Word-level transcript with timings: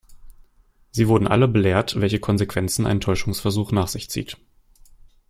Sie 0.89 1.07
wurden 1.07 1.27
alle 1.27 1.47
belehrt, 1.47 2.01
welche 2.01 2.19
Konsequenzen 2.19 2.87
ein 2.87 3.01
Täuschungsversuch 3.01 3.71
nach 3.71 3.87
sich 3.87 4.09
zieht. 4.09 4.35